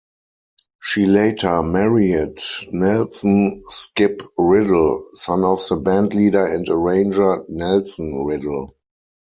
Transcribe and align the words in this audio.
She 0.81 1.05
later 1.05 1.61
married 1.61 2.39
Nelson 2.71 3.61
"Skip" 3.67 4.23
Riddle, 4.35 5.05
son 5.13 5.43
of 5.43 5.59
the 5.59 5.75
bandleader 5.75 6.51
and 6.55 6.67
arranger 6.69 7.45
Nelson 7.49 8.25
Riddle. 8.25 8.75